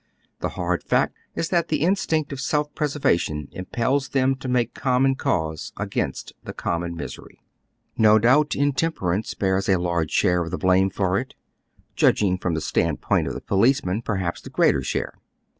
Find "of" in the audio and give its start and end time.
2.33-2.41, 10.41-10.49, 13.27-13.35